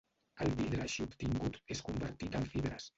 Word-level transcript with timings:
El 0.45 0.53
vidre 0.61 0.79
així 0.87 1.05
obtingut 1.05 1.63
és 1.77 1.85
convertit 1.91 2.43
en 2.43 2.53
fibres. 2.57 2.87